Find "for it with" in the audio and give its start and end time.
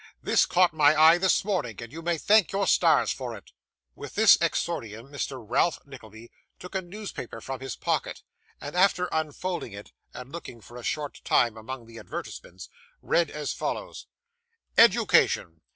3.11-4.15